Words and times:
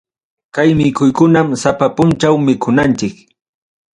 Kay 0.55 0.69
mikuykunam 0.79 1.47
sapa 1.61 1.85
punchaw 1.95 2.35
mikunanchik. 2.45 3.15